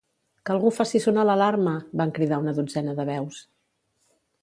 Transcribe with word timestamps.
"Que 0.45 0.53
algú 0.55 0.71
faci 0.77 1.01
sonar 1.03 1.27
l'alarma!" 1.31 1.75
van 2.03 2.17
cridar 2.19 2.43
una 2.47 2.57
dotzena 2.63 2.99
de 3.01 3.09
veus. 3.15 3.43